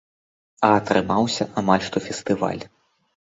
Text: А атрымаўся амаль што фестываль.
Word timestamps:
А 0.67 0.69
атрымаўся 0.77 1.47
амаль 1.63 1.85
што 1.89 1.97
фестываль. 2.07 2.63